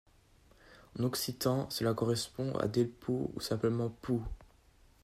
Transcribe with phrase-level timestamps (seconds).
[0.97, 4.25] En occitan, cela correspond à Delpoux ou simplement Pous.